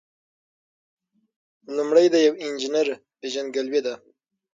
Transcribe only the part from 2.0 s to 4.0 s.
د یو انجینر پیژندګلوي ده.